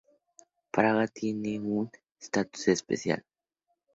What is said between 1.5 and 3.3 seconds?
un estatus especial.